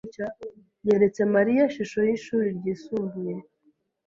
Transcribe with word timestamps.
yeretse 0.87 1.21
Mariya 1.35 1.61
ishusho 1.69 1.99
yishuri 2.07 2.47
ryisumbuye. 2.57 3.35